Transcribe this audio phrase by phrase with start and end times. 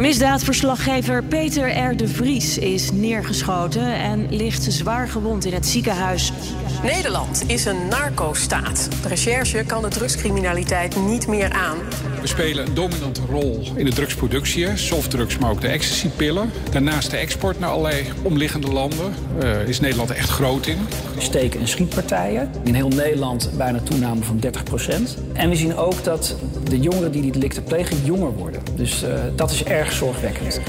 [0.00, 1.96] Misdaadverslaggever Peter R.
[1.96, 6.32] de Vries is neergeschoten en ligt zwaar gewond in het ziekenhuis.
[6.82, 8.88] Nederland is een narco-staat.
[9.02, 11.78] De recherche kan de drugscriminaliteit niet meer aan.
[12.20, 16.50] We spelen een dominante rol in de drugsproductie, softdrugs, maar ook de ecstasypillen.
[16.70, 20.78] Daarnaast de export naar allerlei omliggende landen uh, is Nederland echt groot in.
[21.18, 22.50] Steken- en schietpartijen.
[22.64, 24.48] In heel Nederland bijna toename van 30%
[25.32, 28.62] En we zien ook dat de jongeren die die delicten plegen jonger worden.
[28.76, 30.60] Dus uh, dat is erg zorgwekkend.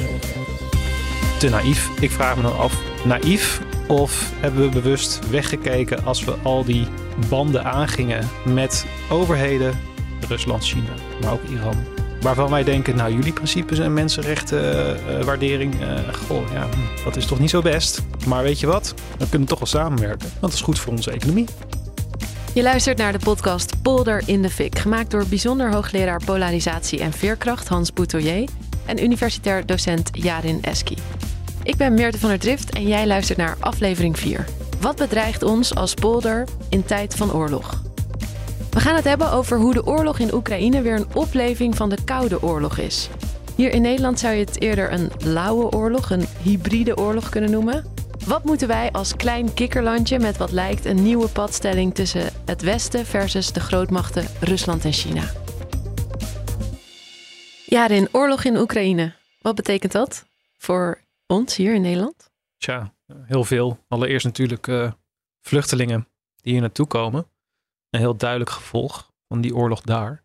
[1.40, 1.90] Te naïef.
[2.00, 6.88] Ik vraag me dan af, naïef of hebben we bewust weggekeken als we al die
[7.30, 9.80] banden aangingen met overheden,
[10.28, 10.90] Rusland, China,
[11.22, 11.76] maar ook Iran.
[12.22, 16.68] Waarvan wij denken, nou jullie principes en mensenrechtenwaardering, uh, uh, goh ja,
[17.04, 18.02] dat is toch niet zo best.
[18.28, 21.12] Maar weet je wat, we kunnen toch wel samenwerken, want dat is goed voor onze
[21.12, 21.46] economie.
[22.54, 27.14] Je luistert naar de podcast Polder in de Fik, gemaakt door bijzonder hoogleraar polarisatie en
[27.14, 28.50] veerkracht Hans Boutoyer
[28.86, 30.98] en universitair docent Jarin Eski.
[31.64, 34.46] Ik ben Meerte van der Drift en jij luistert naar aflevering 4.
[34.80, 37.82] Wat bedreigt ons als polder in tijd van oorlog?
[38.72, 41.98] We gaan het hebben over hoe de oorlog in Oekraïne weer een opleving van de
[42.06, 43.10] Koude Oorlog is.
[43.56, 47.86] Hier in Nederland zou je het eerder een lauwe oorlog, een hybride oorlog kunnen noemen.
[48.26, 53.06] Wat moeten wij als klein kikkerlandje met wat lijkt een nieuwe padstelling tussen het Westen
[53.06, 55.41] versus de grootmachten Rusland en China?
[57.74, 59.14] Ja, in oorlog in Oekraïne.
[59.42, 60.26] Wat betekent dat
[60.58, 62.32] voor ons hier in Nederland?
[62.58, 63.80] Tja, heel veel.
[63.88, 64.92] Allereerst natuurlijk uh,
[65.42, 67.28] vluchtelingen die hier naartoe komen.
[67.90, 70.24] Een heel duidelijk gevolg van die oorlog daar.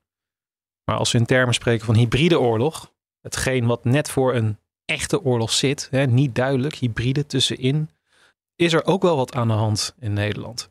[0.84, 5.22] Maar als we in termen spreken van hybride oorlog, hetgeen wat net voor een echte
[5.22, 7.90] oorlog zit, hè, niet duidelijk, hybride tussenin,
[8.56, 10.70] is er ook wel wat aan de hand in Nederland.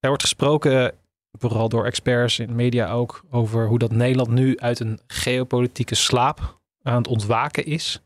[0.00, 0.94] Er wordt gesproken,
[1.32, 5.94] vooral door experts in de media ook, over hoe dat Nederland nu uit een geopolitieke
[5.94, 8.02] slaap aan het ontwaken is.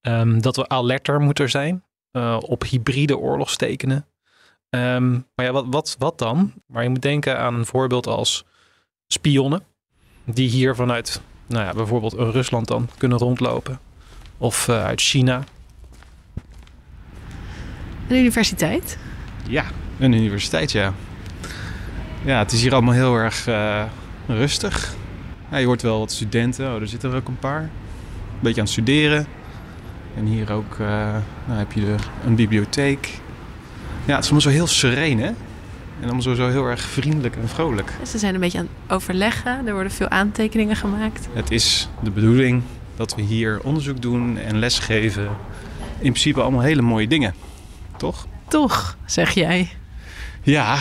[0.00, 4.06] Um, dat we alerter moeten zijn uh, op hybride oorlogstekenen.
[4.70, 6.52] Um, maar ja, wat, wat, wat dan?
[6.66, 8.44] Maar je moet denken aan een voorbeeld als
[9.06, 9.62] spionnen,
[10.24, 13.78] die hier vanuit nou ja, bijvoorbeeld Rusland dan kunnen rondlopen.
[14.38, 15.44] Of uh, uit China.
[18.08, 18.98] Een universiteit?
[19.48, 19.64] Ja,
[19.98, 20.94] een universiteit, ja.
[22.24, 23.82] Ja, het is hier allemaal heel erg uh,
[24.26, 24.94] rustig.
[25.50, 27.60] Ja, je hoort wel wat studenten, oh, er zitten er ook een paar.
[27.60, 27.70] Een
[28.40, 29.26] beetje aan het studeren.
[30.16, 30.86] En hier ook uh,
[31.46, 31.94] nou heb je
[32.26, 33.20] een bibliotheek.
[34.04, 35.26] Ja, het is allemaal zo heel sereen, hè?
[35.26, 37.92] En allemaal zo, zo heel erg vriendelijk en vrolijk.
[38.06, 39.66] Ze zijn een beetje aan het overleggen.
[39.66, 41.28] Er worden veel aantekeningen gemaakt.
[41.32, 42.62] Het is de bedoeling
[42.96, 45.28] dat we hier onderzoek doen en lesgeven.
[45.98, 47.34] In principe allemaal hele mooie dingen,
[47.96, 48.26] toch?
[48.48, 49.68] Toch, zeg jij.
[50.42, 50.78] Ja,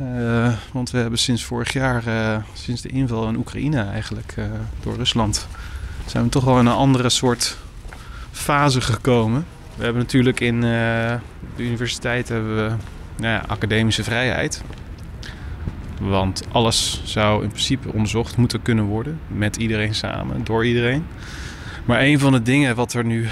[0.00, 4.44] uh, want we hebben sinds vorig jaar, uh, sinds de inval in Oekraïne eigenlijk, uh,
[4.82, 5.48] door Rusland,
[6.06, 7.56] zijn we toch wel in een andere soort
[8.30, 9.46] fase gekomen.
[9.76, 11.20] We hebben natuurlijk in de
[11.56, 12.72] universiteit hebben we
[13.16, 14.62] nou ja, academische vrijheid.
[16.00, 19.20] Want alles zou in principe onderzocht moeten kunnen worden.
[19.26, 21.06] Met iedereen samen, door iedereen.
[21.84, 23.28] Maar een van de dingen wat er nu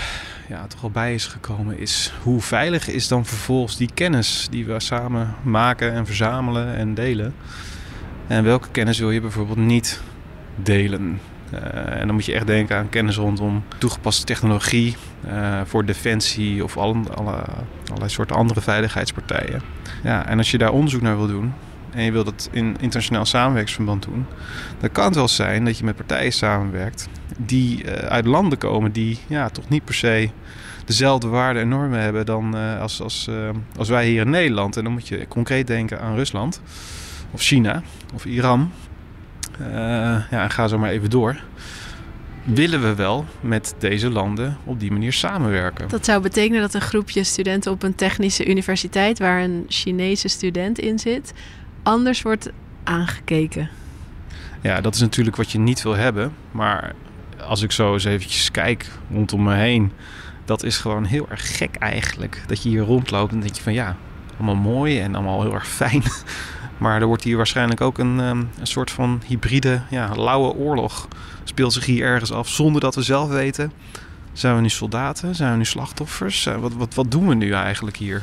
[0.49, 2.13] ja, toch al bij is gekomen is...
[2.23, 7.35] hoe veilig is dan vervolgens die kennis die we samen maken en verzamelen en delen?
[8.27, 10.01] En welke kennis wil je bijvoorbeeld niet
[10.57, 11.21] delen?
[11.55, 16.65] Uh, en dan moet je echt denken aan kennis rondom toegepaste technologie uh, voor defensie
[16.65, 17.45] of alle, alle,
[17.87, 19.63] allerlei soorten andere veiligheidspartijen.
[20.03, 21.53] Ja, en als je daar onderzoek naar wil doen
[21.95, 24.27] en je wilt dat in internationaal samenwerkingsverband doen,
[24.81, 27.09] dan kan het wel zijn dat je met partijen samenwerkt
[27.39, 30.31] die uh, uit landen komen die ja, toch niet per se
[30.85, 33.31] dezelfde waarden en normen hebben dan als, als,
[33.77, 34.77] als wij hier in Nederland.
[34.77, 36.61] En dan moet je concreet denken aan Rusland
[37.31, 37.83] of China
[38.15, 38.71] of Iran.
[39.59, 41.41] Ja, en ga zo maar even door.
[42.45, 45.89] Willen we wel met deze landen op die manier samenwerken?
[45.89, 50.79] Dat zou betekenen dat een groepje studenten op een technische universiteit, waar een Chinese student
[50.79, 51.33] in zit,
[51.83, 52.51] anders wordt
[52.85, 53.69] aangekeken.
[54.61, 56.33] Ja, dat is natuurlijk wat je niet wil hebben.
[56.51, 56.95] Maar
[57.41, 59.93] als ik zo eens eventjes kijk rondom me heen,
[60.45, 62.43] dat is gewoon heel erg gek eigenlijk.
[62.47, 63.97] Dat je hier rondloopt en denk je van ja,
[64.37, 66.03] allemaal mooi en allemaal heel erg fijn.
[66.79, 71.09] Maar er wordt hier waarschijnlijk ook een, um, een soort van hybride, ja, lauwe oorlog.
[71.45, 73.73] Speelt zich hier ergens af zonder dat we zelf weten.
[74.33, 75.35] Zijn we nu soldaten?
[75.35, 76.45] Zijn we nu slachtoffers?
[76.45, 78.23] Wat, wat, wat doen we nu eigenlijk hier?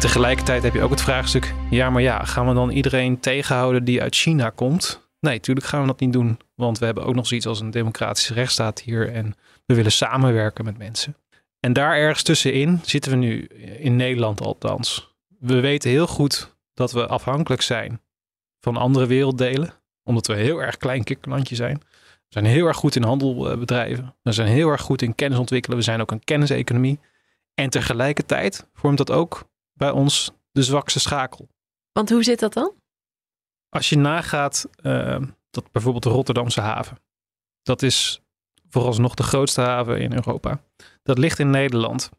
[0.00, 4.02] Tegelijkertijd heb je ook het vraagstuk: ja, maar ja, gaan we dan iedereen tegenhouden die
[4.02, 5.08] uit China komt?
[5.20, 6.38] Nee, natuurlijk gaan we dat niet doen.
[6.54, 9.12] Want we hebben ook nog zoiets als een democratische rechtsstaat hier.
[9.12, 9.34] En
[9.66, 11.16] we willen samenwerken met mensen.
[11.60, 13.44] En daar ergens tussenin zitten we nu,
[13.78, 15.14] in Nederland althans.
[15.38, 18.00] We weten heel goed dat we afhankelijk zijn
[18.60, 19.72] van andere werelddelen.
[20.04, 21.78] Omdat we een heel erg klein kikkerlandje zijn.
[22.02, 24.14] We zijn heel erg goed in handel bedrijven.
[24.22, 25.78] We zijn heel erg goed in kennis ontwikkelen.
[25.78, 27.00] We zijn ook een kenniseconomie.
[27.54, 29.48] En tegelijkertijd vormt dat ook
[29.80, 31.48] bij ons de zwakste schakel.
[31.92, 32.72] Want hoe zit dat dan?
[33.68, 36.98] Als je nagaat uh, dat bijvoorbeeld de Rotterdamse haven.
[37.62, 38.20] Dat is
[38.68, 40.60] vooralsnog de grootste haven in Europa.
[41.02, 42.10] Dat ligt in Nederland.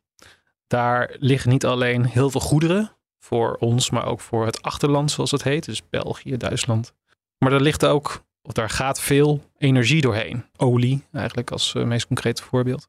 [0.68, 5.32] Daar liggen niet alleen heel veel goederen voor ons, maar ook voor het achterland, zoals
[5.32, 5.66] het heet.
[5.66, 6.94] Dus België, Duitsland.
[7.38, 10.46] Maar daar ligt ook, of daar gaat veel energie doorheen.
[10.58, 12.88] Olie, eigenlijk als uh, meest concrete voorbeeld.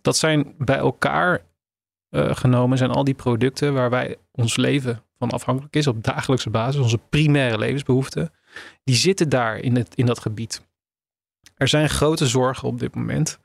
[0.00, 1.44] Dat zijn bij elkaar
[2.10, 6.50] uh, genomen, zijn al die producten waar wij ons leven van afhankelijk is op dagelijkse
[6.50, 8.32] basis, onze primaire levensbehoeften,
[8.84, 10.60] die zitten daar in, het, in dat gebied.
[11.56, 13.38] Er zijn grote zorgen op dit moment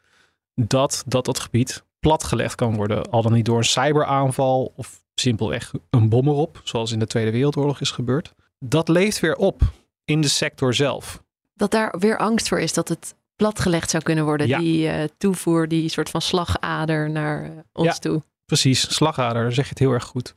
[0.55, 5.71] dat dat, dat gebied platgelegd kan worden, al dan niet door een cyberaanval of simpelweg
[5.89, 8.33] een bom erop, zoals in de Tweede Wereldoorlog is gebeurd.
[8.59, 9.61] Dat leeft weer op
[10.05, 11.23] in de sector zelf.
[11.55, 14.57] Dat daar weer angst voor is dat het platgelegd zou kunnen worden, Ja.
[14.59, 17.93] die eh, toevoer, die soort van slagader naar eh, ons Ja.
[17.93, 18.21] toe.
[18.51, 20.35] Precies, slagader, zeg je het heel erg goed.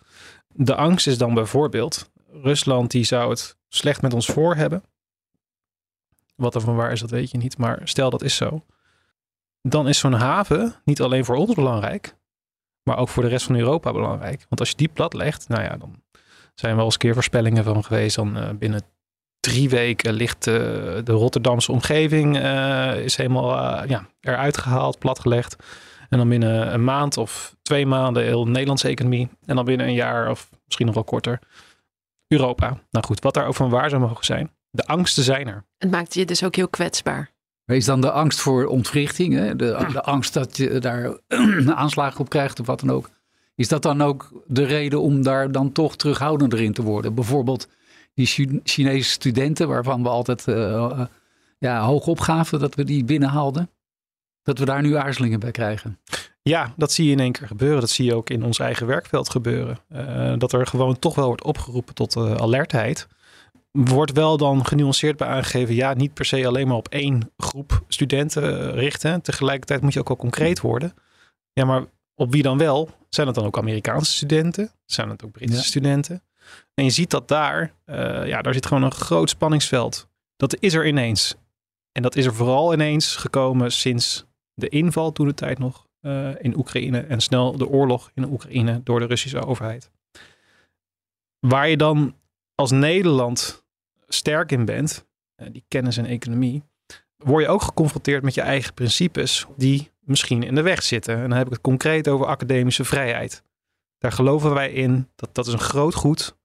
[0.48, 4.82] De angst is dan bijvoorbeeld, Rusland die zou het slecht met ons voor hebben.
[6.36, 7.58] Wat er van waar is, dat weet je niet.
[7.58, 8.64] Maar stel dat is zo.
[9.62, 12.16] Dan is zo'n haven niet alleen voor ons belangrijk,
[12.82, 14.46] maar ook voor de rest van Europa belangrijk.
[14.48, 16.02] Want als je die plat legt, nou ja, dan
[16.54, 18.16] zijn wel eens een keer voorspellingen van geweest.
[18.16, 18.82] Dan eh, binnen
[19.40, 20.54] drie weken ligt eh,
[21.04, 25.56] de Rotterdamse omgeving eh, is helemaal ja, eruit gehaald, platgelegd.
[26.14, 29.28] En dan binnen een maand of twee maanden heel de Nederlandse economie.
[29.44, 31.38] En dan binnen een jaar of misschien nog wel korter
[32.28, 32.78] Europa.
[32.90, 34.50] Nou goed, wat daar ook van waar zou mogen zijn.
[34.70, 35.64] De angsten zijn er.
[35.78, 37.30] Het maakt je dus ook heel kwetsbaar.
[37.66, 39.56] Is dan de angst voor ontwrichting, hè?
[39.56, 41.18] De, de angst dat je daar
[41.74, 43.10] aanslagen op krijgt of wat dan ook.
[43.54, 47.14] Is dat dan ook de reden om daar dan toch terughoudender in te worden?
[47.14, 47.68] Bijvoorbeeld
[48.14, 51.00] die Chi- Chinese studenten waarvan we altijd eh, eh,
[51.58, 53.68] ja, hoog opgaven dat we die binnenhaalden.
[54.44, 55.98] Dat we daar nu aarzelingen bij krijgen.
[56.42, 57.80] Ja, dat zie je in één keer gebeuren.
[57.80, 59.78] Dat zie je ook in ons eigen werkveld gebeuren.
[59.88, 63.08] Eh, dat er gewoon toch wel wordt opgeroepen tot eh, alertheid.
[63.72, 67.84] Wordt wel dan genuanceerd bij aangegeven, ja, niet per se alleen maar op één groep
[67.88, 69.22] studenten eh, richten.
[69.22, 70.94] Tegelijkertijd moet je ook wel concreet worden.
[71.52, 72.90] Ja, maar op wie dan wel?
[73.08, 74.70] Zijn het dan ook Amerikaanse studenten?
[74.86, 75.62] Zijn het ook Britse Ja.
[75.62, 76.22] studenten?
[76.74, 77.72] En je ziet dat daar,
[78.26, 80.08] ja, daar zit gewoon een groot spanningsveld.
[80.36, 81.34] Dat is er ineens.
[81.92, 84.24] En dat is er vooral ineens gekomen sinds
[84.54, 88.80] de inval toen de tijd nog eh, in Oekraïne en snel de oorlog in Oekraïne
[88.82, 89.90] door de Russische overheid.
[91.38, 92.16] Waar je dan
[92.54, 93.64] als Nederland
[94.08, 96.62] sterk in bent, eh, die kennis en economie,
[97.16, 101.14] word je ook geconfronteerd met je eigen principes die misschien in de weg zitten.
[101.16, 103.42] En dan heb ik het concreet over academische vrijheid.
[103.98, 106.36] Daar geloven wij in dat dat is een groot goed,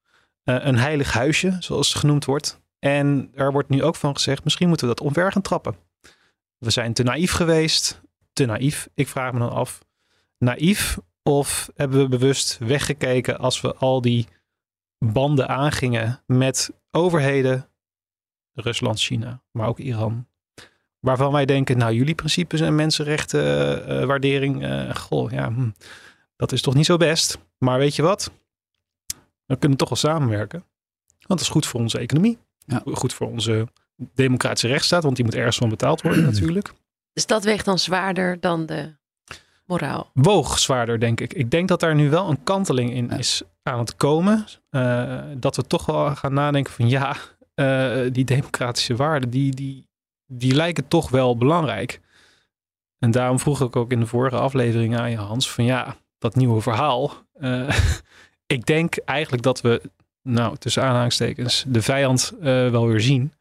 [0.43, 2.61] eh, een heilig huisje, zoals het genoemd wordt.
[2.79, 5.75] En er wordt nu ook van gezegd, misschien moeten we dat omver gaan trappen.
[6.59, 8.01] We zijn te naïef geweest,
[8.33, 8.89] te naïef.
[8.93, 9.79] Ik vraag me dan af,
[10.37, 14.27] naïef of hebben we bewust weggekeken als we al die
[15.05, 17.69] banden aangingen met overheden,
[18.53, 20.27] Rusland, China, maar ook Iran.
[20.99, 25.69] Waarvan wij denken, nou jullie principes en mensenrechten, eh, waardering, eh, goh, ja, hm,
[26.35, 27.39] dat is toch niet zo best.
[27.57, 28.31] Maar weet je wat?
[29.45, 30.63] We kunnen toch wel samenwerken.
[31.07, 32.37] Want dat is goed voor onze economie.
[32.65, 32.81] Ja.
[32.85, 33.67] Goed voor onze
[34.13, 36.71] democratische rechtsstaat, want die moet ergens van betaald worden natuurlijk.
[37.13, 38.97] Dus dat weegt dan zwaarder dan de
[39.65, 40.09] moraal.
[40.13, 41.33] woog zwaarder, denk ik.
[41.33, 43.17] Ik denk dat daar nu wel een kanteling in Ja.
[43.17, 44.45] is aan het komen.
[44.69, 47.15] Eh, dat we toch wel gaan nadenken van ja,
[47.53, 49.87] eh, die democratische waarden, die, die,
[50.25, 51.99] die lijken toch wel belangrijk.
[52.99, 56.35] En daarom vroeg ik ook in de vorige aflevering aan je, Hans, van ja, dat
[56.35, 57.13] nieuwe verhaal.
[57.33, 57.77] eh,
[58.55, 59.81] ik denk eigenlijk dat we,
[60.21, 63.33] nou, tussen aanhalingstekens, de vijand eh, wel weer zien.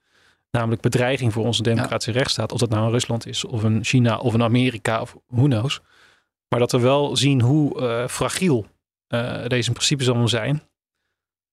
[0.58, 2.52] Namelijk bedreiging voor onze democratische rechtsstaat.
[2.52, 5.80] Of dat nou een Rusland is, of een China, of een Amerika, of who knows.
[6.48, 8.66] Maar dat we wel zien hoe eh, fragiel
[9.06, 10.62] eh, deze principes allemaal zijn.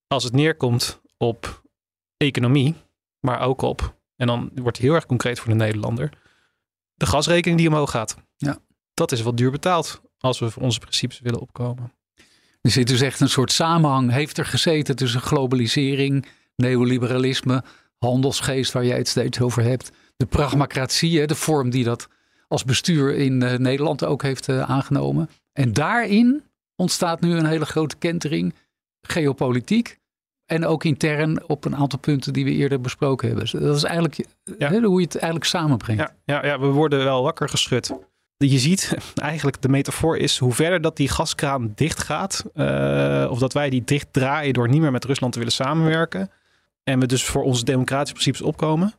[0.07, 1.63] Als het neerkomt op
[2.17, 2.75] economie,
[3.19, 6.09] maar ook op, en dan wordt het heel erg concreet voor de Nederlander,
[6.93, 8.17] de gasrekening die omhoog gaat.
[8.38, 8.57] Ja.
[8.93, 11.93] Dat is wat duur betaald als we voor onze principes willen opkomen.
[12.62, 17.63] Er zit dus echt een soort samenhang, heeft er gezeten tussen globalisering, neoliberalisme,
[17.97, 22.07] handelsgeest waar jij het steeds over hebt, de pragmacratie, de vorm die dat
[22.47, 25.29] als bestuur in eh, Nederland ook heeft eh, aangenomen.
[25.53, 26.43] En daarin
[26.75, 28.53] ontstaat nu een hele grote kentering.
[29.01, 29.99] geopolitiek.
[30.45, 33.45] En ook intern op een aantal punten die we eerder besproken hebben.
[33.45, 34.25] Dus dat is eigenlijk
[34.57, 36.01] hè, hoe je het eigenlijk samenbrengt.
[36.01, 37.93] Ja, ja, ja, we worden wel wakker geschud.
[38.37, 42.45] Je ziet eigenlijk de metafoor is hoe verder dat die gaskraan dicht gaat.
[42.53, 46.31] eh, of dat wij die dicht draaien door niet meer met Rusland te willen samenwerken.
[46.85, 48.93] En we dus voor onze democratische principes opkomen.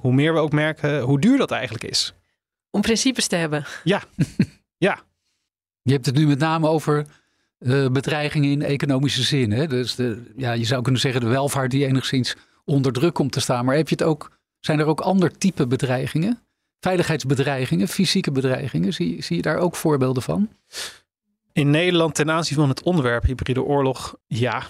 [0.00, 2.14] Hoe meer we ook merken hoe duur dat eigenlijk is.
[2.70, 3.64] Om principes te hebben.
[3.84, 4.02] Ja,
[4.86, 5.00] ja.
[5.82, 7.06] Je hebt het nu met name over
[7.58, 9.52] eh, bedreigingen in economische zin.
[9.52, 9.66] Hè?
[9.66, 13.40] Dus de, ja, je zou kunnen zeggen de welvaart die enigszins onder druk komt te
[13.40, 13.64] staan.
[13.64, 16.40] Maar heb je het ook, zijn er ook ander type bedreigingen?
[16.80, 18.92] Veiligheidsbedreigingen, fysieke bedreigingen.
[18.92, 20.48] Zie, zie je daar ook voorbeelden van?
[21.52, 24.66] In Nederland ten aanzien van het onderwerp hybride oorlog, ja.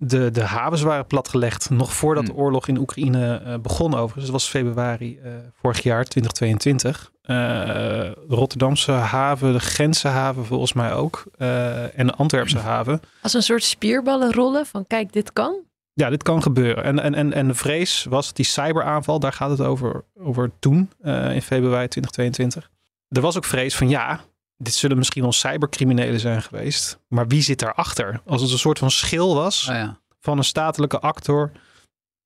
[0.00, 4.22] De, de havens waren platgelegd nog voordat de oorlog in Oekraïne eh, begon overigens.
[4.22, 7.12] Het was februari eh, vorig jaar, 2022.
[7.22, 11.24] Eh, de Rotterdamse haven, de Gentse haven volgens mij ook.
[11.38, 13.00] eh, en de Antwerpse haven.
[13.22, 15.56] Als een soort spierballen rollen van kijk, dit kan.
[15.92, 16.84] Ja, dit kan gebeuren.
[16.84, 20.90] En, en, en, en de vrees was die cyberaanval, daar gaat het over, over toen,
[21.00, 22.70] eh, in februari 2022.
[23.08, 24.20] Er was ook vrees van ja,
[24.58, 26.98] dit zullen misschien wel cybercriminelen zijn geweest.
[27.08, 28.20] Maar wie zit daarachter?
[28.26, 30.00] Als het een soort van schil was ja.
[30.20, 31.52] van een statelijke actor.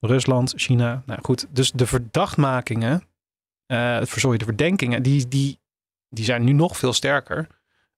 [0.00, 1.02] Rusland, China.
[1.06, 3.02] Nou goed, dus de verdachtmakingen,
[3.66, 5.58] eh sorry, de verdenkingen, die, die,
[6.08, 7.46] die zijn nu nog veel sterker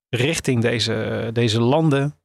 [0.08, 2.18] richting deze, deze landen.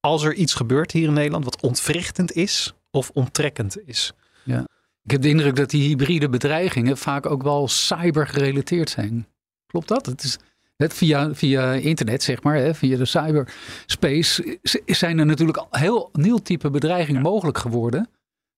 [0.00, 4.12] Als er iets gebeurt hier in Nederland wat ontwrichtend is of onttrekkend is.
[4.44, 4.64] Ja.
[5.02, 9.26] Ik heb de indruk dat die hybride bedreigingen vaak ook wel cyber gerelateerd zijn.
[9.66, 10.06] Klopt dat?
[10.06, 10.38] Het is
[10.78, 16.38] net via, via internet, zeg maar, hè, via de cyberspace, zijn er natuurlijk heel nieuw
[16.38, 18.08] type bedreigingen mogelijk geworden.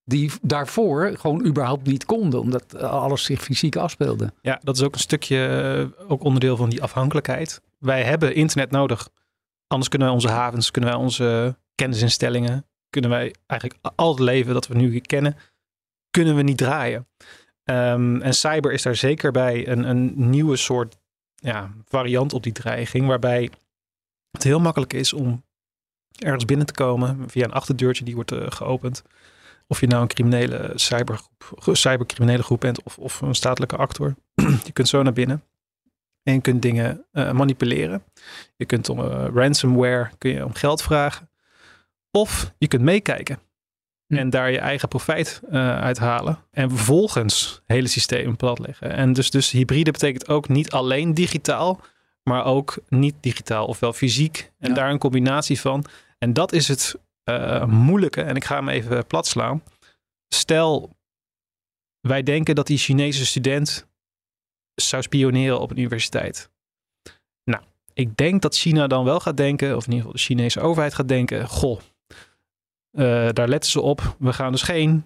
[0.04, 4.32] Die daarvoor gewoon überhaupt niet konden, omdat alles zich fysiek afspeelde.
[4.42, 5.46] Ja, dat is ook een stukje,
[5.96, 7.60] eh, ook onderdeel van die afhankelijkheid.
[7.78, 9.08] Wij hebben internet nodig.
[9.66, 14.54] Anders kunnen wij onze havens, kunnen wij onze kennisinstellingen, kunnen wij eigenlijk al het leven
[14.54, 15.36] dat we nu kennen,
[16.10, 17.06] kunnen we niet draaien.
[17.64, 20.96] Ehm, en cyber is daar zeker bij een, een nieuwe soort
[21.40, 23.50] ja, variant op die dreiging, waarbij
[24.30, 25.44] het heel makkelijk is om
[26.18, 29.02] ergens binnen te komen via een achterdeurtje die wordt eh, geopend.
[29.66, 34.14] Of je nou een criminele cybergroep, cybercriminele groep bent of, of een statelijke actor.
[34.64, 35.42] je kunt zo naar binnen.
[36.22, 38.04] En kunt dingen eh, manipuleren.
[38.56, 41.30] Je kunt om eh, ransomware kun je om geld vragen.
[42.10, 43.38] Of je kunt meekijken.
[44.18, 46.38] En daar je eigen profijt eh, uithalen.
[46.50, 48.90] En vervolgens hele systemen platleggen.
[48.90, 51.80] En dus, dus hybride betekent ook niet alleen digitaal.
[52.22, 53.66] Maar ook niet digitaal.
[53.66, 54.52] Ofwel fysiek.
[54.58, 55.84] En daar een combinatie van.
[56.18, 58.22] En dat is het eh, moeilijke.
[58.22, 59.62] En ik ga hem even plat slaan.
[60.28, 60.96] Stel,
[62.00, 63.86] wij denken dat die Chinese student
[64.74, 66.50] zou spioneren op een universiteit.
[67.44, 67.62] Nou,
[67.92, 70.94] ik denk dat China dan wel gaat denken, of in ieder geval de Chinese overheid
[70.94, 71.80] gaat denken: Goh,
[72.90, 74.16] eh, daar letten ze op.
[74.18, 75.04] We gaan dus geen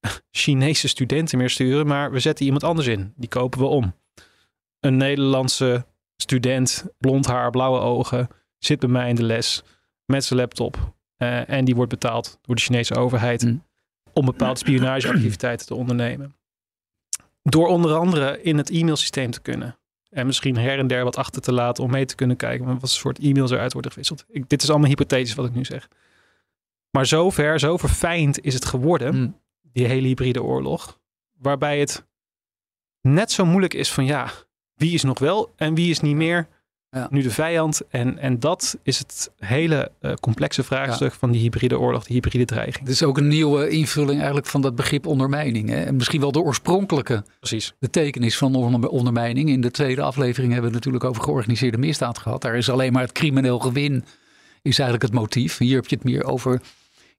[0.30, 3.12] Chinese studenten meer sturen, maar we zetten iemand anders in.
[3.16, 3.94] Die kopen we om.
[4.80, 5.86] Een Nederlandse
[6.16, 9.62] student, blond haar, blauwe ogen, zit bij mij in de les
[10.04, 10.94] met zijn laptop.
[11.16, 13.54] Eh, en die wordt betaald door de Chinese overheid
[14.12, 16.34] om bepaalde spionageactiviteiten te ondernemen.
[17.42, 19.78] Door onder andere in het e-mailsysteem te kunnen.
[20.10, 22.78] En misschien her en der wat achter te laten om mee te kunnen kijken wat
[22.78, 24.24] voor soort e-mails eruit worden gewisseld.
[24.28, 25.88] Ik, dit is allemaal hypothetisch wat ik nu zeg.
[26.90, 29.36] Maar zover, zo verfijnd is het geworden,
[29.72, 31.00] die hele hybride oorlog.
[31.38, 32.04] Waarbij het
[33.00, 34.30] net zo moeilijk is van ja,
[34.74, 36.48] wie is nog wel en wie is niet meer
[37.10, 37.80] nu de vijand.
[37.88, 42.44] En, en dat is het hele eh, complexe vraagstuk van die hybride oorlog, die hybride
[42.44, 42.78] dreiging.
[42.78, 45.68] Het is ook een nieuwe invulling eigenlijk van dat begrip ondermijning.
[45.68, 45.82] Hè?
[45.82, 47.74] En misschien wel de oorspronkelijke Precies.
[47.78, 49.48] betekenis van onder- ondermijning.
[49.48, 52.42] In de tweede aflevering hebben we het natuurlijk over georganiseerde misdaad gehad.
[52.42, 54.04] Daar is alleen maar het crimineel gewin
[54.62, 55.58] is eigenlijk het motief.
[55.58, 56.60] Hier heb je het meer over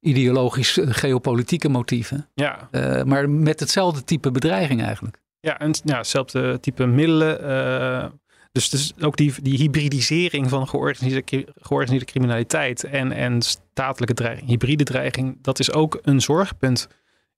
[0.01, 2.27] ideologisch eh, geopolitieke motieven.
[2.33, 2.67] Ja.
[2.71, 5.19] Eh, maar met hetzelfde type bedreiging eigenlijk.
[5.39, 7.43] Ja, en ja, hetzelfde type middelen.
[7.43, 8.09] eh,
[8.51, 14.83] dus, dus ook die, die hybridisering van georganiseerde, georganiseerde criminaliteit en, en statelijke dreiging, hybride
[14.83, 16.87] dreiging, dat is ook een zorgpunt.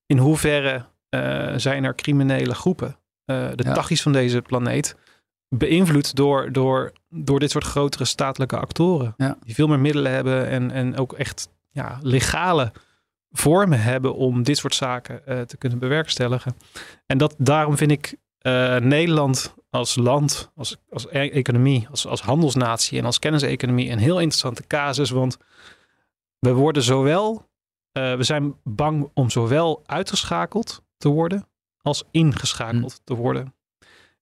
[0.06, 0.86] In hoeverre
[1.56, 3.84] zijn er criminele groepen, de Ja.
[3.84, 4.96] van deze planeet,
[5.50, 9.14] beïnvloed door, door, door dit soort grotere statelijke actoren.
[9.18, 9.38] Ja.
[9.44, 12.72] Die veel meer middelen hebben en, en ook echt ja, legale
[13.32, 16.56] vormen hebben om dit soort zaken eh, te kunnen bewerkstelligen.
[17.06, 22.22] En dat, daarom vind ik eh, Nederland als land, als, als e- economie, als, als
[22.22, 25.10] handelsnatie en als kenniseconomie een heel interessante casus.
[25.10, 25.38] Want
[26.40, 27.50] we worden zowel,
[27.92, 31.48] eh, we zijn bang om zowel uitgeschakeld te worden
[31.82, 33.54] als ingeschakeld te worden.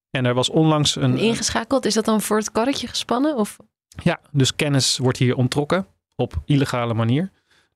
[0.09, 1.03] En er was onlangs een.
[1.03, 3.37] En ingeschakeld, is dat dan voor het karretje gespannen?
[3.37, 3.57] Of?
[4.03, 7.31] Ja, dus kennis wordt hier onttrokken op illegale manier.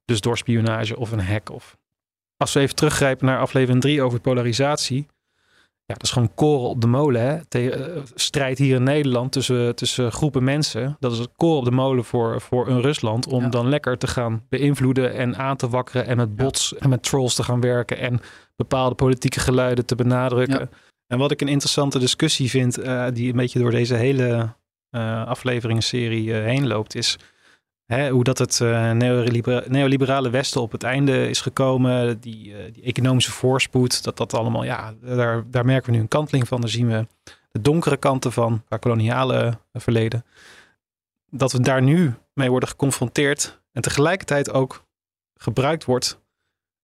[0.05, 1.49] Dus door spionage of een hack.
[1.49, 1.77] Of...
[2.37, 5.07] Als we even teruggrijpen naar aflevering 3 over polarisatie.
[5.85, 7.21] Ja, dat is gewoon koren op de molen.
[7.21, 7.45] Hè?
[7.45, 10.97] Tegen, uh, strijd hier in Nederland tussen, tussen groepen mensen.
[10.99, 13.27] Dat is het koren op de molen voor, voor een Rusland.
[13.27, 16.05] Om dan lekker te gaan beïnvloeden en aan te wakkeren.
[16.05, 17.97] En met bots en met trolls te gaan werken.
[17.97, 18.19] En
[18.55, 20.69] bepaalde politieke geluiden te benadrukken.
[20.71, 20.77] Ja.
[21.07, 24.53] En wat ik een interessante discussie vind, uh, die een beetje door deze hele
[24.91, 27.17] uh, afleveringsserie heen loopt, is
[27.85, 32.57] Hè, hoe dat het uh, neoliberale, neoliberale Westen op het einde is gekomen, die, uh,
[32.73, 36.61] die, economische voorspoed, dat dat allemaal, ja, daar, daar merken we nu een kanteling van.
[36.61, 37.07] Daar zien we
[37.51, 40.25] de donkere kanten van, qua koloniale verleden.
[41.29, 44.85] Dat we daar nu mee worden geconfronteerd en tegelijkertijd ook
[45.35, 46.19] gebruikt wordt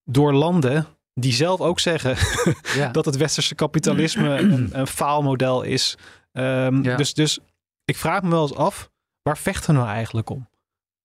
[0.03, 2.15] door landen die zelf ook zeggen
[2.79, 2.91] ja.
[2.91, 5.97] dat het westerse kapitalisme een, een faalmodel is.
[6.31, 6.95] Um, ja.
[6.95, 7.39] dus, dus
[7.85, 8.89] ik vraag me wel eens af,
[9.21, 10.49] waar vechten we nou eigenlijk om?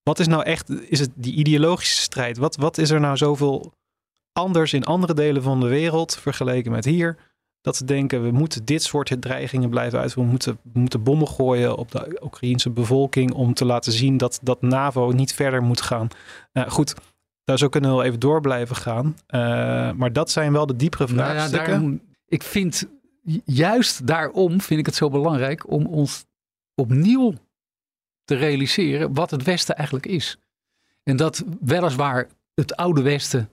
[0.08, 2.36] Wat is nou echt, is het die ideologische strijd?
[2.38, 3.72] Wat, wat is er nou zoveel
[4.32, 7.16] anders in andere delen van de wereld vergeleken met hier?
[7.60, 10.14] Dat ze denken, we moeten dit soort dreigingen blijven uit.
[10.14, 14.38] We moeten, we moeten bommen gooien op de Oekraïense bevolking om te laten zien dat,
[14.42, 16.08] dat NAVO niet verder moet gaan.
[16.52, 16.94] Uh, goed,
[17.44, 19.06] daar zo kunnen we wel even door blijven gaan.
[19.06, 19.40] Uh,
[19.92, 21.50] maar dat zijn wel de diepere vraagstukken.
[21.50, 22.86] Nou ja, daarom, ik vind,
[23.44, 26.24] juist daarom vind ik het zo belangrijk om ons
[26.74, 27.34] opnieuw
[28.26, 30.38] te realiseren wat het Westen eigenlijk is.
[31.02, 33.50] En dat weliswaar het oude Westen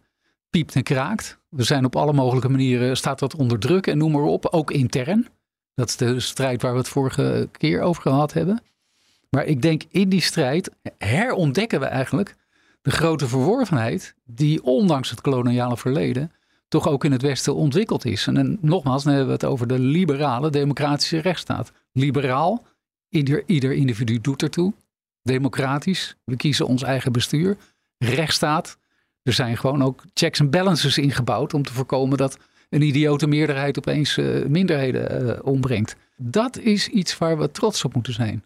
[0.49, 1.37] piept en kraakt.
[1.49, 4.71] We zijn op alle mogelijke manieren, staat dat onder druk en noem maar op, ook
[4.71, 5.27] intern.
[5.75, 8.63] Dat is de strijd waar we het vorige keer over gehad hebben.
[9.29, 12.35] Maar ik denk in die strijd herontdekken we eigenlijk
[12.81, 16.31] de grote verworvenheid die ondanks het koloniale verleden
[16.67, 18.27] toch ook in het Westen ontwikkeld is.
[18.27, 21.71] En, en nogmaals, dan hebben we het over de liberale democratische rechtsstaat.
[21.91, 22.63] Liberaal
[23.13, 24.73] Ieder, ieder individu doet ertoe.
[25.23, 26.15] Democratisch.
[26.23, 27.57] We kiezen ons eigen bestuur.
[27.97, 28.77] Rechtsstaat.
[29.23, 32.37] Er zijn gewoon ook checks en balances ingebouwd om te voorkomen dat
[32.69, 35.95] een idiote meerderheid opeens uh, minderheden uh, ombrengt.
[36.17, 38.43] Dat is iets waar we trots op moeten zijn.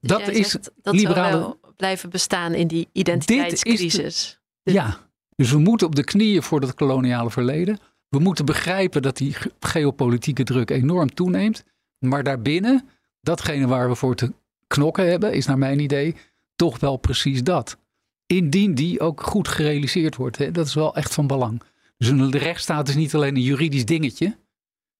[0.00, 1.56] Dus dat is dat liberale...
[1.76, 4.40] blijven bestaan in die identiteitscrisis.
[4.62, 4.72] De...
[4.72, 4.98] Ja,
[5.36, 7.78] dus we moeten op de knieën voor dat koloniale verleden.
[8.08, 11.64] We moeten begrijpen dat die geopolitieke druk enorm toeneemt.
[11.98, 12.88] Maar daarbinnen
[13.22, 14.32] datgene waar we voor te
[14.66, 16.14] knokken hebben, is naar mijn idee
[16.56, 17.78] toch wel precies dat.
[18.26, 21.62] Indien die ook goed gerealiseerd wordt, hè, dat is wel echt van belang.
[21.98, 24.36] Dus een rechtsstaat is niet alleen een juridisch dingetje.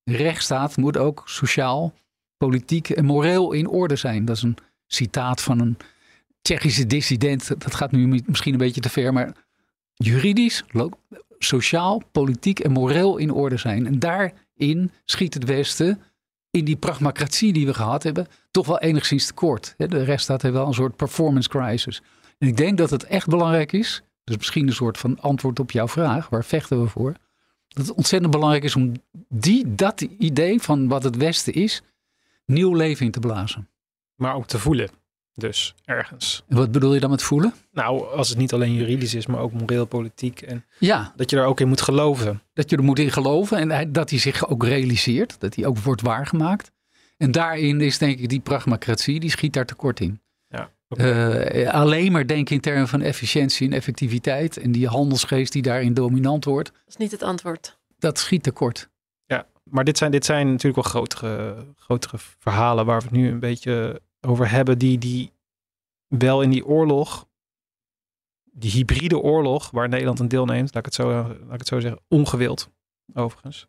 [0.05, 1.95] Een rechtsstaat moet ook sociaal,
[2.37, 4.25] politiek en moreel in orde zijn.
[4.25, 4.57] Dat is een
[4.87, 5.77] citaat van een
[6.43, 7.49] Tsjechische dissident.
[7.49, 9.33] Dat gaat nu misschien een beetje te ver, maar
[9.95, 10.65] juridisch,
[11.39, 13.87] sociaal, politiek en moreel in orde zijn.
[13.87, 16.03] En daarin schiet het Westen
[16.53, 19.75] in die pragmacratie die we gehad hebben, toch wel enigszins tekort.
[19.77, 22.03] De rest staat er wel een soort performance crisis.
[22.38, 25.71] En ik denk dat het echt belangrijk is, dus misschien een soort van antwoord op
[25.71, 27.15] jouw vraag, waar vechten we voor?
[27.69, 28.93] Dat het ontzettend belangrijk is om
[29.29, 31.83] die, dat idee van wat het Westen is,
[32.47, 33.69] nieuw leven in te blazen.
[34.15, 34.91] Maar ook te voelen.
[35.35, 36.45] Dus ergens.
[36.49, 37.55] En wat bedoel je dan met voelen?
[37.73, 40.40] Nou, als het niet alleen juridisch is, maar ook moreel, politiek.
[40.40, 41.12] En ja.
[41.16, 42.42] dat je er ook in moet geloven.
[42.55, 45.40] Dat je er moet in geloven en dat hij zich ook realiseert.
[45.40, 46.71] Dat hij ook wordt waargemaakt.
[47.16, 50.21] En daarin is denk ik die pragmacratie, die schiet daar tekort in.
[50.49, 51.62] Ja, okay.
[51.62, 54.57] uh, alleen maar denken in termen van efficiëntie en effectiviteit.
[54.57, 56.73] En die handelsgeest die daarin dominant wordt.
[56.73, 57.79] Dat is niet het antwoord.
[57.99, 58.88] Dat schiet tekort.
[59.27, 63.40] Ja, maar dit zijn, dit zijn natuurlijk wel grotere, grotere verhalen waar we nu een
[63.40, 65.33] beetje over hebben die, die
[66.07, 67.29] wel in die oorlog,
[68.53, 71.81] die hybride oorlog waar Nederland aan deelneemt, laat ik het zo, laat ik het zo
[71.81, 72.71] zeggen, ongewild
[73.15, 73.67] overigens.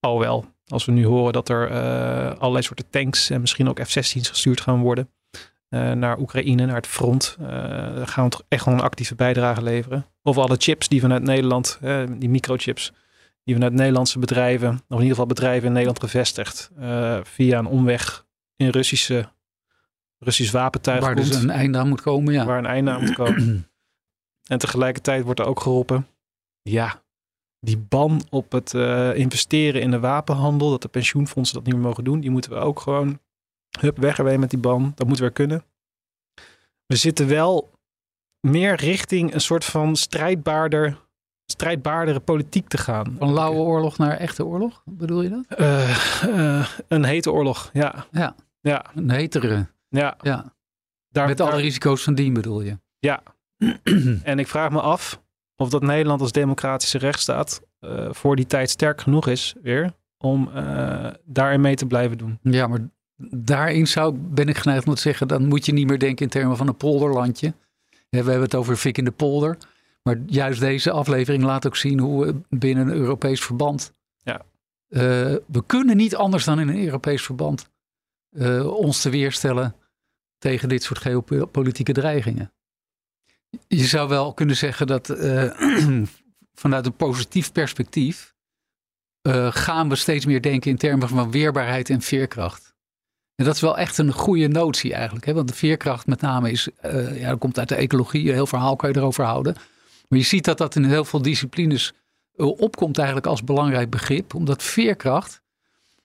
[0.00, 3.80] Al wel, als we nu horen dat er uh, allerlei soorten tanks en misschien ook
[3.80, 5.10] F-16's gestuurd gaan worden
[5.68, 7.46] uh, naar Oekraïne, naar het front, uh,
[8.06, 10.06] gaan we toch echt wel een actieve bijdrage leveren.
[10.22, 11.78] Of alle chips die vanuit Nederland,
[12.18, 12.92] die microchips,
[13.44, 16.70] die vanuit Nederlandse bedrijven, of in ieder geval bedrijven in Nederland gevestigd,
[17.22, 18.26] via een omweg
[18.56, 19.28] in Russische
[20.24, 21.26] Russisch wapentuig Waar komt.
[21.26, 22.44] dus een einde aan moet komen, ja.
[22.44, 23.68] Waar een einde aan moet komen.
[24.52, 26.06] en tegelijkertijd wordt er ook geroepen,
[26.62, 27.02] ja,
[27.60, 31.82] die ban op het uh, investeren in de wapenhandel, dat de pensioenfondsen dat niet meer
[31.82, 33.20] mogen doen, die moeten we ook gewoon,
[33.78, 34.92] hup, weg ermee met die ban.
[34.94, 35.64] Dat moeten we kunnen.
[36.86, 37.70] We zitten wel
[38.40, 40.98] meer richting een soort van strijdbaarder,
[41.46, 43.16] strijdbaardere politiek te gaan.
[43.18, 45.60] Van lauwe oorlog naar echte oorlog, bedoel je dat?
[45.60, 48.06] Uh, uh, een hete oorlog, ja.
[48.10, 48.84] Ja, ja.
[48.94, 49.66] een hetere.
[49.90, 50.16] Ja.
[50.20, 50.54] ja.
[51.08, 52.78] Daar, Met alle daar, risico's van dien bedoel je?
[52.98, 53.22] Ja.
[54.22, 55.22] en ik vraag me af
[55.56, 60.50] of dat Nederland als democratische rechtsstaat uh, voor die tijd sterk genoeg is weer om
[60.54, 62.38] uh, daarin mee te blijven doen.
[62.42, 62.88] Ja, maar
[63.30, 66.30] daarin zou, ben ik geneigd om te zeggen, dan moet je niet meer denken in
[66.30, 67.54] termen van een polderlandje.
[68.08, 69.56] we hebben het over fik in de polder.
[70.02, 73.92] Maar juist deze aflevering laat ook zien hoe we binnen een Europees verband.
[74.22, 74.40] Ja.
[74.88, 75.00] Uh,
[75.46, 77.70] we kunnen niet anders dan in een Europees verband
[78.30, 79.76] uh, ons te weerstellen
[80.38, 82.52] tegen dit soort geopolitieke dreigingen.
[83.68, 86.02] Je zou wel kunnen zeggen dat uh,
[86.62, 88.34] vanuit een positief perspectief
[89.50, 92.74] gaan we steeds meer denken in termen van weerbaarheid en veerkracht.
[93.34, 95.26] En dat is wel echt een goede notie eigenlijk.
[95.26, 95.34] Hè?
[95.34, 96.68] Want de veerkracht met name is,
[97.14, 99.54] ja, komt uit de ecologie, een heel verhaal kan je erover houden.
[100.08, 101.92] Maar je ziet dat dat in heel veel disciplines
[102.36, 104.34] opkomt eigenlijk als belangrijk begrip.
[104.34, 105.42] Omdat veerkracht,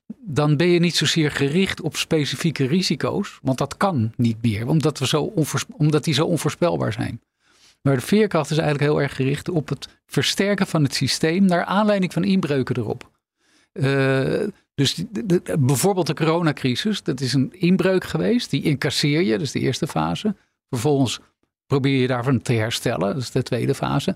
[0.07, 3.39] dan ben je niet zozeer gericht op specifieke risico's.
[3.41, 5.33] Want dat kan niet meer, omdat, we zo
[5.77, 7.21] omdat die zo onvoorspelbaar zijn.
[7.81, 11.65] Maar de veerkracht is eigenlijk heel erg gericht op het versterken van het systeem naar
[11.65, 13.11] aanleiding van inbreuken erop.
[13.73, 15.03] Uh, dus
[15.59, 18.49] bijvoorbeeld de coronacrisis, dat is een inbreuk geweest.
[18.49, 20.35] Die incasseer je, dat is de eerste fase.
[20.69, 21.19] Vervolgens
[21.65, 24.15] probeer je daarvan te herstellen, dat is de tweede fase.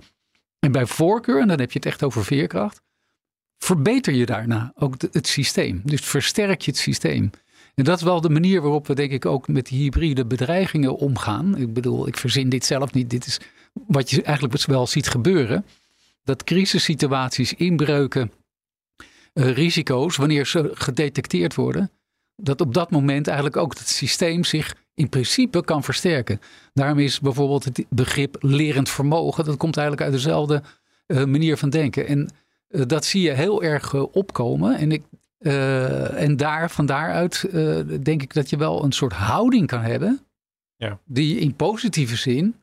[0.59, 2.81] En bij voorkeur, en dan heb je het echt over veerkracht,
[3.59, 5.81] verbeter je daarna ook het systeem.
[5.83, 7.29] Dus versterk je het systeem.
[7.75, 11.57] En dat is wel de manier waarop we denk ik ook met hybride bedreigingen omgaan.
[11.57, 13.09] Ik bedoel, ik verzin dit zelf niet.
[13.09, 13.39] Dit is
[13.87, 15.65] wat je eigenlijk wel ziet gebeuren.
[16.23, 18.31] Dat crisissituaties, inbreuken,
[19.33, 21.91] uh, risico's, wanneer ze gedetecteerd worden,
[22.35, 26.41] dat op dat moment eigenlijk ook het systeem zich in principe kan versterken.
[26.73, 30.63] Daarom is bijvoorbeeld het begrip lerend vermogen, dat komt eigenlijk uit dezelfde
[31.07, 32.07] uh, manier van denken.
[32.07, 32.29] En
[32.69, 34.77] dat zie je heel erg uh, opkomen.
[34.77, 35.03] En, ik,
[36.15, 37.49] en daar, van daaruit
[38.03, 40.19] denk ik dat je wel een soort houding kan hebben,
[40.75, 40.99] ja.
[41.05, 42.55] die in positieve zin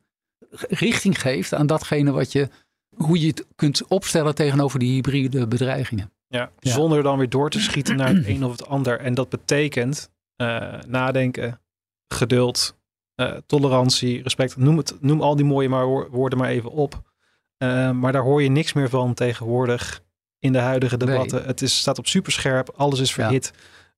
[0.69, 2.49] richting geeft aan datgene wat je,
[2.95, 6.11] hoe je het kunt opstellen tegenover die hybride bedreigingen.
[6.27, 8.99] Ja, zonder dan weer door te schieten naar het een of het ander.
[8.99, 10.11] En dat betekent
[10.87, 11.59] nadenken,
[12.07, 12.77] geduld,
[13.21, 14.57] uh, tolerantie, respect.
[14.57, 17.01] Noem, het, noem al die mooie maar woorden maar even op.
[17.63, 20.01] Uh, maar daar hoor je niks meer van tegenwoordig
[20.39, 21.37] in de huidige debatten.
[21.37, 21.47] Nee.
[21.47, 23.53] Het is, staat op superscherp, alles is verhit.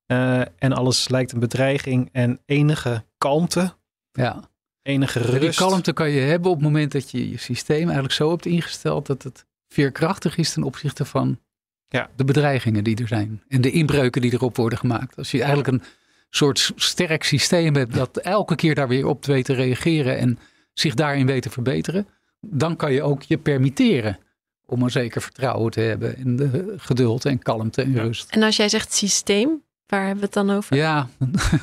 [0.05, 0.39] Ja.
[0.39, 3.73] Uh, en alles lijkt een bedreiging en enige kalmte.
[4.11, 4.49] Ja.
[4.81, 5.39] Enige rust.
[5.39, 8.45] Die kalmte kan je hebben op het moment dat je je systeem eigenlijk zo hebt
[8.45, 11.39] ingesteld dat het veerkrachtig is ten opzichte van
[11.87, 12.09] ja.
[12.15, 13.43] de bedreigingen die er zijn.
[13.47, 15.17] En de inbreuken die erop worden gemaakt.
[15.17, 15.83] Als je eigenlijk een
[16.29, 20.39] soort sterk systeem hebt dat elke keer daar weer op weet te reageren en
[20.73, 22.07] zich daarin weet te verbeteren,
[22.39, 24.19] dan kan je ook je permitteren
[24.65, 28.29] om een zeker vertrouwen te hebben in de geduld en kalmte en rust.
[28.29, 30.75] En als jij zegt systeem, waar hebben we het dan over?
[30.75, 31.09] Ja,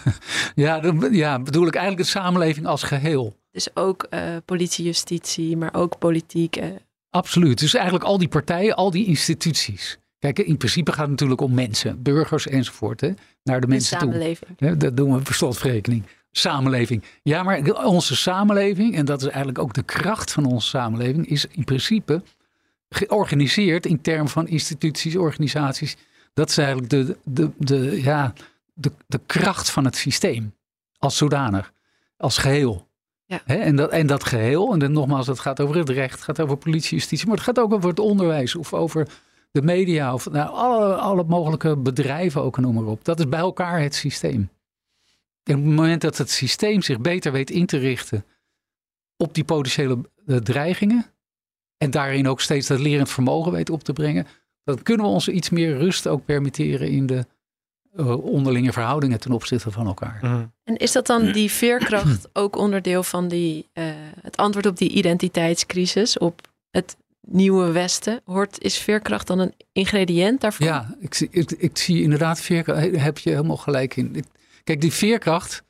[0.54, 3.36] ja, dan, ja bedoel ik eigenlijk de samenleving als geheel.
[3.50, 6.56] Dus ook uh, politie, justitie, maar ook politiek.
[6.56, 6.64] Uh...
[7.10, 7.58] Absoluut.
[7.58, 9.98] Dus eigenlijk al die partijen, al die instituties.
[10.18, 13.00] Kijk, in principe gaat het natuurlijk om mensen, burgers enzovoort.
[13.00, 13.10] Hè,
[13.42, 14.50] naar de mensen samenleving.
[14.56, 14.76] toe.
[14.76, 16.02] Dat doen we per slotverrekening.
[16.38, 17.02] Samenleving.
[17.22, 21.46] Ja, maar onze samenleving, en dat is eigenlijk ook de kracht van onze samenleving, is
[21.46, 22.22] in principe
[22.88, 25.96] georganiseerd in termen van instituties, organisaties.
[26.34, 28.32] Dat is eigenlijk de, de, de, ja,
[28.74, 30.54] de, de kracht van het systeem
[30.98, 31.72] als zodanig,
[32.16, 32.86] als geheel.
[33.26, 33.40] Ja.
[33.46, 36.40] en, dat, en dat geheel, en dan nogmaals, het gaat over het recht, het gaat
[36.40, 39.08] over politie, justitie, maar het gaat ook over het onderwijs of over
[39.50, 43.04] de media of nou, alle, alle mogelijke bedrijven ook, noem maar op.
[43.04, 44.50] Dat is bij elkaar het systeem.
[45.46, 48.24] En op het moment dat het systeem zich beter weet in te richten
[49.16, 51.06] op die potentiële eh, dreigingen
[51.76, 54.26] en daarin ook steeds dat lerend vermogen weet op te brengen,
[54.64, 57.26] dan kunnen we ons iets meer rust ook permitteren in de
[57.96, 60.18] uh, onderlinge verhoudingen ten opzichte van elkaar.
[60.22, 60.52] Mm.
[60.64, 63.84] En is dat dan die veerkracht ook onderdeel van die, uh,
[64.20, 68.20] het antwoord op die identiteitscrisis, op het nieuwe Westen.
[68.24, 70.66] Hoort, is veerkracht dan een ingrediënt daarvoor?
[70.66, 72.92] Ja, ik, zie, ik, ik zie inderdaad veerkracht.
[72.92, 74.24] Daar heb je helemaal gelijk in.
[74.66, 75.62] Kijk, die veerkracht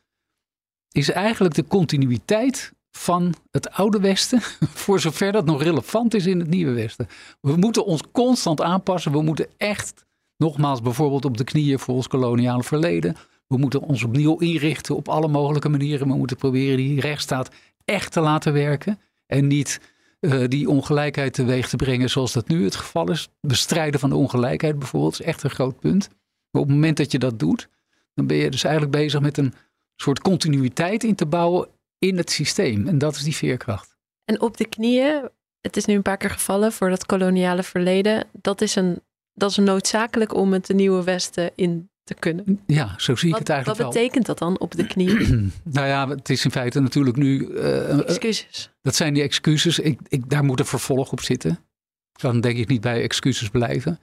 [0.93, 4.41] is eigenlijk de continuïteit van het oude Westen,
[4.85, 7.09] voor zover dat nog relevant is in het nieuwe Westen.
[7.41, 9.13] We moeten ons constant aanpassen.
[9.13, 10.07] We moeten echt,
[10.37, 13.17] nogmaals, bijvoorbeeld op de knieën voor ons koloniale verleden.
[13.47, 16.09] We moeten ons opnieuw inrichten op alle mogelijke manieren.
[16.09, 17.51] We moeten proberen die rechtsstaat
[17.85, 19.01] echt te laten werken.
[19.27, 19.81] En niet
[20.21, 23.29] uh, die ongelijkheid teweeg te brengen zoals dat nu het geval is.
[23.41, 26.09] Bestrijden van de ongelijkheid bijvoorbeeld is echt een groot punt.
[26.51, 27.69] Maar op het moment dat je dat doet,
[28.17, 29.55] dan ben je dus eigenlijk bezig met een
[29.97, 32.87] soort continuïteit in te bouwen in het systeem.
[32.87, 33.97] En dat is die veerkracht.
[34.25, 35.29] En op de knieën,
[35.61, 38.27] het is nu een paar keer gevallen voor dat koloniale verleden.
[38.33, 39.01] Dat is een,
[39.33, 42.63] dat is noodzakelijk om het de nieuwe Westen in te kunnen.
[42.67, 45.51] Ja, zo zie ik het eigenlijk Wat betekent dat dan op de knie?
[45.63, 47.49] nou ja, het is in feite natuurlijk nu...
[47.49, 48.71] Uh, excuses.
[48.83, 49.79] Dat zijn die excuses.
[49.79, 51.51] Ik, ik, daar moet een vervolg op zitten.
[51.51, 54.01] Ik kan denk ik niet bij excuses blijven.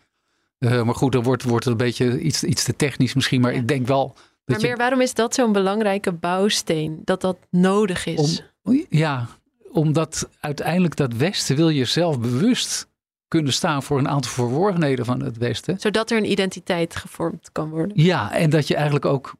[0.63, 3.41] Uh, maar goed, dan wordt, wordt het een beetje iets, iets te technisch misschien.
[3.41, 3.59] Maar ja.
[3.59, 4.07] ik denk wel...
[4.07, 7.01] Dat maar meer, je, waarom is dat zo'n belangrijke bouwsteen?
[7.03, 8.43] Dat dat nodig is?
[8.63, 9.27] Om, ja,
[9.71, 12.87] omdat uiteindelijk dat Westen wil je zelf bewust
[13.27, 15.79] kunnen staan voor een aantal verworvenheden van het Westen.
[15.79, 18.03] Zodat er een identiteit gevormd kan worden.
[18.03, 19.35] Ja, en dat je eigenlijk ook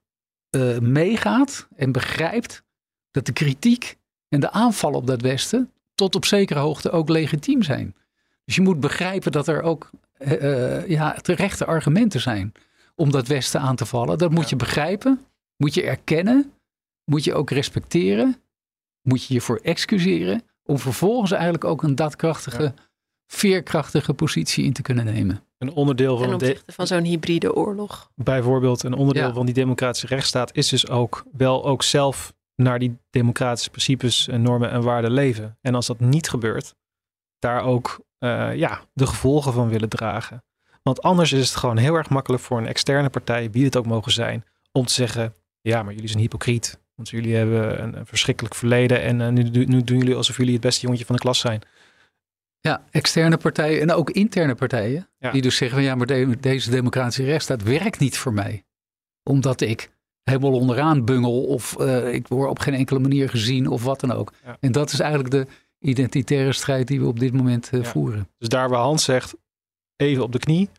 [0.56, 2.64] uh, meegaat en begrijpt
[3.12, 3.98] dat de kritiek
[4.30, 7.96] en de aanvallen op dat Westen tot op zekere hoogte ook legitiem zijn.
[8.46, 9.90] Dus je moet begrijpen dat er ook
[10.26, 12.52] uh, ja, terechte argumenten zijn
[12.96, 14.18] om dat Westen aan te vallen.
[14.18, 15.26] Dat moet je begrijpen,
[15.58, 16.54] moet je erkennen,
[17.06, 18.42] moet je ook respecteren,
[19.02, 22.74] moet je je voor excuseren, om vervolgens eigenlijk ook een daadkrachtige,
[23.28, 25.44] veerkrachtige positie in te kunnen nemen.
[25.58, 28.12] Een onderdeel van, de, van zo'n hybride oorlog.
[28.16, 32.98] Bijvoorbeeld, een onderdeel van die democratische rechtsstaat is dus ook wel ook zelf naar die
[33.10, 35.58] democratische principes en normen en waarden leven.
[35.62, 36.76] En als dat niet gebeurt,
[37.44, 40.44] daar ook uh, ja, de gevolgen van willen dragen.
[40.84, 43.86] Want anders is het gewoon heel erg makkelijk voor een externe partij, wie het ook
[43.86, 46.82] mogen zijn, om te zeggen: ja, maar jullie zijn hypocriet.
[46.96, 50.54] Want jullie hebben een, een verschrikkelijk verleden en uh, nu, nu, doen jullie alsof jullie
[50.54, 51.62] het beste jongetje van de klas zijn.
[52.60, 55.10] Ja, externe partijen en ook interne partijen.
[55.18, 55.32] Ja.
[55.32, 58.66] Die dus zeggen van ja, maar de, deze democratische rechtsstaat werkt niet voor mij.
[59.24, 59.92] Omdat ik
[60.24, 64.12] helemaal onderaan bungel of uh, ik word op geen enkele manier gezien of wat dan
[64.12, 64.34] ook.
[64.46, 64.58] Ja.
[64.60, 65.48] En dat is eigenlijk de
[65.84, 67.90] identitaire strijd die we op dit moment uh, ja.
[67.90, 68.30] voeren.
[68.38, 69.36] Dus daar waar Hans zegt,
[69.96, 70.70] even op de knie,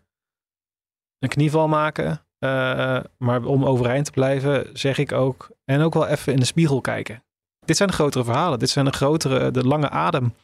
[1.19, 2.23] een knieval maken.
[2.39, 6.45] Uh, maar om overeind te blijven, zeg ik ook, en ook wel even in de
[6.45, 7.23] spiegel kijken.
[7.65, 8.59] Dit zijn de grotere verhalen.
[8.59, 10.35] Dit zijn de grotere, de lange adem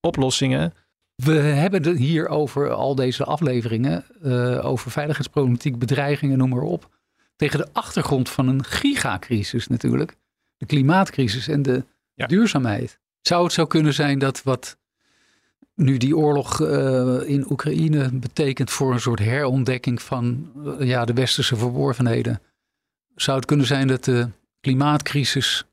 [0.00, 0.74] oplossingen.
[1.14, 6.88] We hebben het hier over al deze afleveringen, uh, over veiligheidsproblematiek, bedreigingen, noem maar op.
[7.36, 10.16] Tegen de achtergrond van een gigacrisis natuurlijk.
[10.56, 12.26] De klimaatcrisis en de ja.
[12.26, 13.00] duurzaamheid.
[13.26, 14.78] Zou het zo kunnen zijn dat wat
[15.74, 21.12] nu die oorlog uh, in Oekraïne betekent voor een soort herontdekking van uh, ja, de
[21.12, 22.40] westerse verworvenheden.
[23.14, 24.28] Zou het kunnen zijn dat de
[24.60, 25.64] klimaatcrisis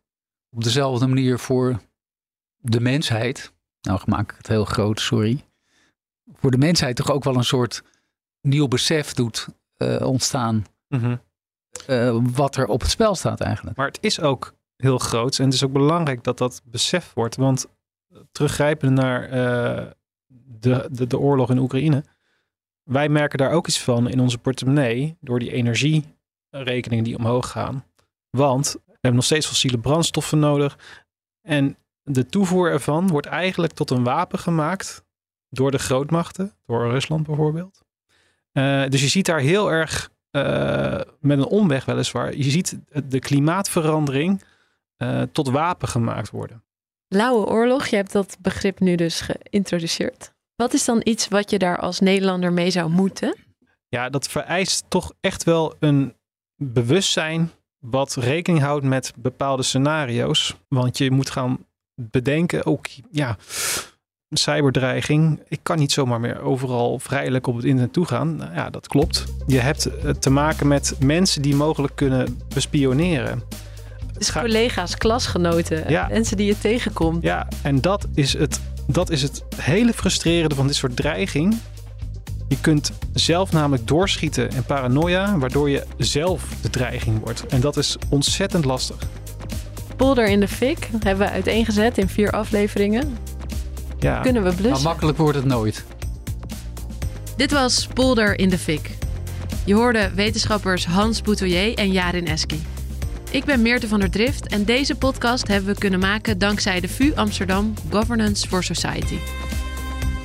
[0.50, 1.82] op dezelfde manier voor
[2.58, 5.46] de mensheid, nou maak ik het heel groot, sorry,
[6.34, 7.84] voor de mensheid toch ook wel een soort
[8.42, 10.66] nieuw besef doet uh, ontstaan.
[10.88, 12.34] Mm -hmm.
[12.34, 13.78] wat er op het spel staat eigenlijk.
[13.78, 17.36] Maar het is ook heel groot en het is ook belangrijk dat dat besef wordt.
[17.36, 17.68] Want
[18.32, 19.86] teruggrijpen naar uh,
[20.60, 22.04] de, de, de oorlog in Oekraïne.
[22.84, 27.86] Wij merken daar ook iets van in onze portemonnee door die energierekeningen die omhoog gaan.
[28.30, 30.78] Want we hebben nog steeds fossiele brandstoffen nodig.
[31.42, 35.04] En de toevoer ervan wordt eigenlijk tot een wapen gemaakt
[35.50, 37.84] door de grootmachten, door Rusland bijvoorbeeld.
[38.54, 43.20] Uh, dus je ziet daar heel erg uh, met een omweg weliswaar, je ziet de
[43.20, 44.44] klimaatverandering
[45.02, 46.64] uh, tot wapen gemaakt worden.
[47.08, 50.34] Lauwe oorlog, je hebt dat begrip nu dus geïntroduceerd.
[50.56, 53.36] Wat is dan iets wat je daar als Nederlander mee zou moeten?
[53.88, 56.16] Ja, dat vereist toch echt wel een
[56.56, 60.56] bewustzijn wat rekening houdt met bepaalde scenario's.
[60.68, 63.38] Want je moet gaan bedenken, ook ja,
[64.30, 65.40] cyberdreiging.
[65.48, 68.36] Ik kan niet zomaar meer overal vrijelijk op het internet toegaan.
[68.36, 69.26] Nou, ja, dat klopt.
[69.48, 69.90] Je hebt
[70.22, 73.44] te maken met mensen die mogelijk kunnen bespioneren.
[74.22, 76.08] Dus collega's, klasgenoten, ja.
[76.12, 77.24] mensen die je tegenkomt.
[77.24, 81.58] Ja, en dat is, het, dat is het hele frustrerende van dit soort dreiging.
[82.48, 87.46] Je kunt zelf namelijk doorschieten in paranoia, waardoor je zelf de dreiging wordt.
[87.46, 88.98] En dat is ontzettend lastig.
[89.96, 93.18] Polder in de fik hebben we uiteengezet in vier afleveringen.
[94.00, 94.22] Ja.
[94.22, 94.72] Kunnen we blussen?
[94.72, 95.86] Maar makkelijk wordt het nooit.
[97.36, 98.92] Dit was Polder in de fik.
[99.66, 102.62] Je hoorde wetenschappers Hans Boutoyer en Jarin Eski.
[103.32, 106.88] Ik ben Meerte van der Drift en deze podcast hebben we kunnen maken dankzij de
[106.88, 109.18] VU Amsterdam Governance for Society.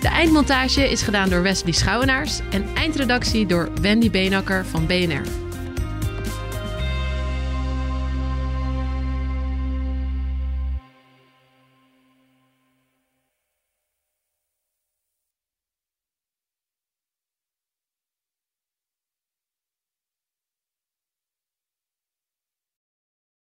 [0.00, 5.45] De eindmontage is gedaan door Wesley Schouwenaars en eindredactie door Wendy Beenakker van BNR.